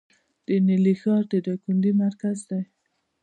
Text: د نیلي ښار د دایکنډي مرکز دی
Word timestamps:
د 0.45 0.47
نیلي 0.67 0.95
ښار 1.01 1.23
د 1.31 1.33
دایکنډي 1.45 1.91
مرکز 2.03 2.37
دی 2.49 2.61